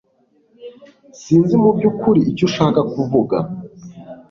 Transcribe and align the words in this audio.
Sinzi 1.21 1.53
mubyukuri 1.63 2.19
icyo 2.31 2.43
ushaka 2.49 2.79
kuvuga 2.91 3.37